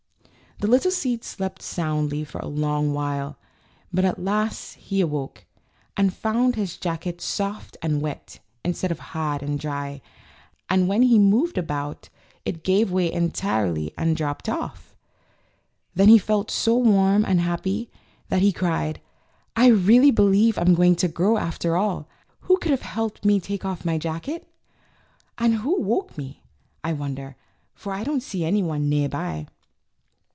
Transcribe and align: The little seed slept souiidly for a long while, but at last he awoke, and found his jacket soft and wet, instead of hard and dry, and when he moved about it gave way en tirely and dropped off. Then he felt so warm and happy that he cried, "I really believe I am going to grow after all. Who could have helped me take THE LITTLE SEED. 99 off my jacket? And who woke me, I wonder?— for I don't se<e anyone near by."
The 0.59 0.67
little 0.67 0.91
seed 0.91 1.23
slept 1.23 1.63
souiidly 1.63 2.23
for 2.27 2.37
a 2.37 2.45
long 2.47 2.93
while, 2.93 3.39
but 3.91 4.05
at 4.05 4.21
last 4.23 4.75
he 4.75 5.01
awoke, 5.01 5.43
and 5.97 6.13
found 6.13 6.53
his 6.53 6.77
jacket 6.77 7.19
soft 7.19 7.77
and 7.81 7.99
wet, 7.99 8.37
instead 8.63 8.91
of 8.91 8.99
hard 8.99 9.41
and 9.41 9.59
dry, 9.59 10.01
and 10.69 10.87
when 10.87 11.01
he 11.01 11.17
moved 11.17 11.57
about 11.57 12.09
it 12.45 12.63
gave 12.63 12.91
way 12.91 13.11
en 13.11 13.31
tirely 13.31 13.91
and 13.97 14.15
dropped 14.15 14.47
off. 14.47 14.95
Then 15.95 16.09
he 16.09 16.19
felt 16.19 16.51
so 16.51 16.77
warm 16.77 17.25
and 17.25 17.39
happy 17.41 17.89
that 18.29 18.43
he 18.43 18.51
cried, 18.53 19.01
"I 19.55 19.65
really 19.65 20.11
believe 20.11 20.59
I 20.59 20.61
am 20.61 20.75
going 20.75 20.95
to 20.97 21.07
grow 21.07 21.37
after 21.37 21.75
all. 21.75 22.07
Who 22.41 22.57
could 22.59 22.69
have 22.69 22.83
helped 22.83 23.25
me 23.25 23.39
take 23.39 23.61
THE 23.63 23.69
LITTLE 23.69 23.77
SEED. 23.77 23.85
99 23.87 24.11
off 24.15 24.19
my 24.23 24.29
jacket? 24.37 24.47
And 25.39 25.55
who 25.55 25.81
woke 25.81 26.15
me, 26.19 26.43
I 26.83 26.93
wonder?— 26.93 27.35
for 27.73 27.91
I 27.91 28.03
don't 28.03 28.21
se<e 28.21 28.45
anyone 28.45 28.89
near 28.89 29.09
by." 29.09 29.47